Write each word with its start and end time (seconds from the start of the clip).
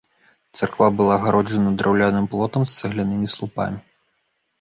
Царква 0.59 0.85
была 1.01 1.17
агароджана 1.19 1.73
драўляным 1.81 2.25
плотам 2.31 2.65
з 2.71 2.81
цаглянымі 2.81 3.27
слупамі. 3.35 3.79